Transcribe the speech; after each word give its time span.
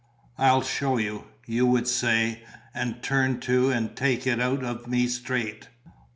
'I'll 0.39 0.63
show 0.63 0.97
you,' 0.97 1.25
you 1.45 1.67
would 1.67 1.87
say, 1.87 2.41
and 2.73 3.03
turn 3.03 3.39
to 3.41 3.69
and 3.69 3.95
take 3.95 4.25
it 4.25 4.39
out 4.41 4.63
of 4.63 4.87
me 4.87 5.05
straight." 5.05 5.69